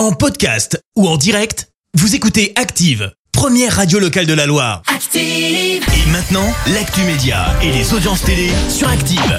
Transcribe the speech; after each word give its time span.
En 0.00 0.12
podcast 0.12 0.82
ou 0.96 1.06
en 1.06 1.18
direct, 1.18 1.68
vous 1.92 2.14
écoutez 2.14 2.54
Active, 2.56 3.12
première 3.32 3.76
radio 3.76 3.98
locale 3.98 4.24
de 4.24 4.32
la 4.32 4.46
Loire. 4.46 4.80
Active. 4.86 5.20
Et 5.84 6.10
maintenant, 6.10 6.54
l'actu 6.72 7.02
média 7.02 7.48
et 7.62 7.70
les 7.70 7.92
audiences 7.92 8.22
télé 8.22 8.48
sur 8.70 8.88
Active. 8.88 9.38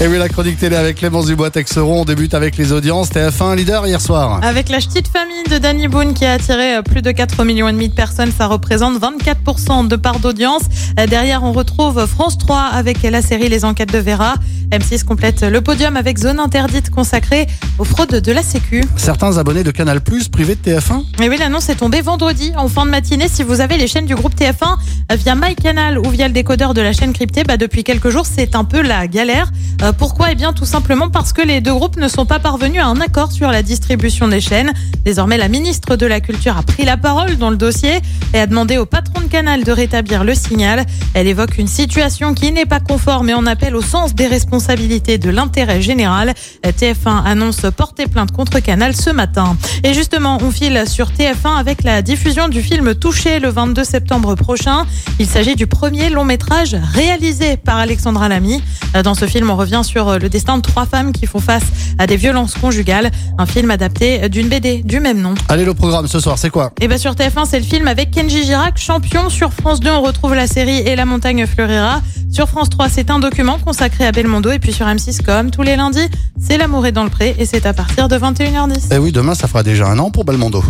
Et 0.00 0.08
oui, 0.08 0.18
la 0.18 0.28
chronique 0.28 0.58
télé 0.58 0.74
avec 0.74 0.96
Clémence 0.96 1.26
Dubois-Texeron. 1.26 2.00
On 2.00 2.04
débute 2.04 2.34
avec 2.34 2.56
les 2.56 2.72
audiences. 2.72 3.12
TF1 3.12 3.54
leader 3.54 3.86
hier 3.86 4.00
soir. 4.00 4.40
Avec 4.42 4.68
la 4.68 4.78
petite 4.78 5.06
famille 5.06 5.44
de 5.48 5.58
Danny 5.58 5.86
Boone 5.86 6.14
qui 6.14 6.24
a 6.24 6.32
attiré 6.32 6.74
euh, 6.74 6.82
plus 6.82 7.00
de 7.00 7.12
4 7.12 7.44
millions 7.44 7.68
et 7.68 7.72
demi 7.72 7.88
de 7.88 7.94
personnes, 7.94 8.32
ça 8.36 8.48
représente 8.48 9.00
24% 9.00 9.86
de 9.86 9.94
part 9.94 10.18
d'audience. 10.18 10.62
Euh, 10.98 11.06
Derrière, 11.06 11.44
on 11.44 11.52
retrouve 11.52 12.04
France 12.06 12.36
3 12.38 12.58
avec 12.72 13.04
la 13.04 13.22
série 13.22 13.48
Les 13.48 13.64
Enquêtes 13.64 13.92
de 13.92 13.98
Vera. 14.00 14.34
M6 14.70 15.04
complète 15.04 15.42
le 15.42 15.60
podium 15.60 15.96
avec 15.96 16.18
Zone 16.18 16.40
Interdite 16.40 16.90
consacrée 16.90 17.46
aux 17.78 17.84
fraudes 17.84 18.14
de 18.14 18.32
la 18.32 18.42
Sécu. 18.42 18.82
Certains 18.96 19.38
abonnés 19.38 19.64
de 19.64 19.70
Canal 19.70 20.00
Plus 20.00 20.28
privés 20.28 20.56
de 20.56 20.70
TF1. 20.70 21.04
Et 21.22 21.28
oui, 21.28 21.36
l'annonce 21.38 21.68
est 21.68 21.76
tombée 21.76 22.00
vendredi 22.00 22.52
en 22.56 22.68
fin 22.68 22.84
de 22.84 22.90
matinée. 22.90 23.28
Si 23.28 23.42
vous 23.42 23.60
avez 23.60 23.76
les 23.76 23.86
chaînes 23.86 24.06
du 24.06 24.14
groupe 24.14 24.34
TF1 24.34 24.76
euh, 25.12 25.16
via 25.16 25.34
MyCanal 25.34 25.98
ou 25.98 26.08
via 26.08 26.28
le 26.28 26.34
décodeur 26.34 26.74
de 26.74 26.80
la 26.80 26.92
chaîne 26.92 27.12
cryptée, 27.12 27.44
bah 27.44 27.56
depuis 27.56 27.84
quelques 27.84 28.10
jours, 28.10 28.26
c'est 28.26 28.54
un 28.54 28.64
peu 28.64 28.82
la 28.82 29.06
galère. 29.06 29.50
Euh, 29.82 29.92
pourquoi? 29.92 30.32
Eh 30.32 30.34
bien, 30.34 30.52
tout 30.52 30.64
simplement 30.64 31.08
parce 31.08 31.32
que 31.32 31.42
les 31.42 31.60
deux 31.60 31.74
groupes 31.74 31.96
ne 31.96 32.08
sont 32.08 32.26
pas 32.26 32.38
parvenus 32.38 32.82
à 32.82 32.86
un 32.86 33.00
accord 33.00 33.32
sur 33.32 33.50
la 33.50 33.62
distribution 33.62 34.28
des 34.28 34.40
chaînes. 34.40 34.72
Désormais, 35.04 35.36
la 35.36 35.48
ministre 35.48 35.96
de 35.96 36.06
la 36.06 36.20
Culture 36.20 36.56
a 36.56 36.62
pris 36.62 36.84
la 36.84 36.96
parole 36.96 37.36
dans 37.36 37.50
le 37.50 37.56
dossier 37.56 38.00
et 38.32 38.38
a 38.38 38.46
demandé 38.46 38.78
au 38.78 38.86
patron 38.86 39.20
Canal 39.34 39.64
de 39.64 39.72
rétablir 39.72 40.22
le 40.22 40.32
signal. 40.32 40.86
Elle 41.12 41.26
évoque 41.26 41.58
une 41.58 41.66
situation 41.66 42.34
qui 42.34 42.52
n'est 42.52 42.66
pas 42.66 42.78
conforme 42.78 43.28
et 43.30 43.34
en 43.34 43.46
appelle 43.46 43.74
au 43.74 43.82
sens 43.82 44.14
des 44.14 44.28
responsabilités 44.28 45.18
de 45.18 45.28
l'intérêt 45.28 45.82
général. 45.82 46.34
Euh, 46.64 46.70
TF1 46.70 47.24
annonce 47.24 47.62
porter 47.76 48.06
plainte 48.06 48.30
contre 48.30 48.60
Canal 48.60 48.94
ce 48.94 49.10
matin. 49.10 49.56
Et 49.82 49.92
justement, 49.92 50.38
on 50.40 50.52
file 50.52 50.84
sur 50.86 51.10
TF1 51.10 51.58
avec 51.58 51.82
la 51.82 52.00
diffusion 52.00 52.46
du 52.46 52.62
film 52.62 52.94
Touché 52.94 53.40
le 53.40 53.48
22 53.48 53.82
septembre 53.82 54.36
prochain. 54.36 54.86
Il 55.18 55.26
s'agit 55.26 55.56
du 55.56 55.66
premier 55.66 56.10
long 56.10 56.24
métrage 56.24 56.76
réalisé 56.92 57.56
par 57.56 57.78
Alexandra 57.78 58.28
Lamy. 58.28 58.62
Dans 59.02 59.14
ce 59.14 59.26
film, 59.26 59.50
on 59.50 59.56
revient 59.56 59.82
sur 59.82 60.16
le 60.16 60.28
destin 60.28 60.58
de 60.58 60.62
trois 60.62 60.86
femmes 60.86 61.10
qui 61.10 61.26
font 61.26 61.40
face 61.40 61.64
à 61.98 62.06
des 62.06 62.16
violences 62.16 62.54
conjugales. 62.54 63.10
Un 63.38 63.46
film 63.46 63.72
adapté 63.72 64.28
d'une 64.28 64.46
BD 64.46 64.84
du 64.84 65.00
même 65.00 65.20
nom. 65.20 65.34
Allez, 65.48 65.64
le 65.64 65.74
programme 65.74 66.06
ce 66.06 66.20
soir, 66.20 66.38
c'est 66.38 66.50
quoi? 66.50 66.70
Et 66.80 66.86
bien 66.86 66.98
sur 66.98 67.14
TF1, 67.14 67.46
c'est 67.50 67.58
le 67.58 67.66
film 67.66 67.88
avec 67.88 68.12
Kenji 68.12 68.44
Girac, 68.44 68.78
champion. 68.78 69.23
Sur 69.28 69.52
France 69.52 69.80
2, 69.80 69.90
on 69.90 70.02
retrouve 70.02 70.34
la 70.34 70.46
série 70.46 70.78
Et 70.78 70.96
la 70.96 71.04
montagne 71.04 71.46
fleurira. 71.46 72.02
Sur 72.30 72.48
France 72.48 72.70
3, 72.70 72.88
c'est 72.88 73.10
un 73.10 73.18
document 73.18 73.58
consacré 73.58 74.06
à 74.06 74.12
Belmondo. 74.12 74.50
Et 74.50 74.58
puis 74.58 74.72
sur 74.72 74.86
M6, 74.86 75.22
comme 75.22 75.50
tous 75.50 75.62
les 75.62 75.76
lundis, 75.76 76.08
c'est 76.40 76.58
L'amour 76.58 76.86
est 76.86 76.92
dans 76.92 77.04
le 77.04 77.10
pré. 77.10 77.34
Et 77.38 77.46
c'est 77.46 77.66
à 77.66 77.72
partir 77.72 78.08
de 78.08 78.16
21h10. 78.16 78.88
Eh 78.92 78.98
oui, 78.98 79.12
demain, 79.12 79.34
ça 79.34 79.48
fera 79.48 79.62
déjà 79.62 79.86
un 79.86 79.98
an 79.98 80.10
pour 80.10 80.24
Belmondo. 80.24 80.62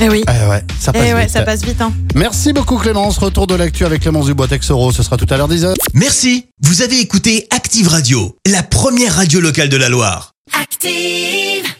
Et 0.00 0.08
oui. 0.08 0.22
Eh 0.26 0.48
ouais, 0.48 0.64
ça 0.80 0.92
passe 0.92 1.02
Et 1.02 1.14
ouais, 1.14 1.22
vite. 1.22 1.30
ça 1.30 1.42
passe 1.42 1.64
vite. 1.64 1.80
Hein. 1.80 1.92
Merci 2.14 2.52
beaucoup 2.52 2.76
Clémence. 2.76 3.18
Retour 3.18 3.46
de 3.46 3.54
l'actu 3.54 3.84
avec 3.84 4.02
Clémence 4.02 4.26
Dubois-Texeron. 4.26 4.90
Ce 4.90 5.02
sera 5.02 5.16
tout 5.16 5.26
à 5.30 5.36
l'heure 5.36 5.48
10h. 5.48 5.74
Merci, 5.94 6.46
vous 6.62 6.82
avez 6.82 6.98
écouté 7.00 7.46
Active 7.50 7.88
Radio, 7.88 8.36
la 8.50 8.62
première 8.62 9.14
radio 9.16 9.40
locale 9.40 9.68
de 9.68 9.76
la 9.76 9.88
Loire. 9.88 10.32
Active. 10.60 11.72